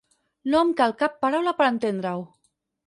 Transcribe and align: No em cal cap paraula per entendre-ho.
No 0.53 0.61
em 0.69 0.71
cal 0.81 0.95
cap 1.03 1.21
paraula 1.27 1.55
per 1.61 1.69
entendre-ho. 1.77 2.29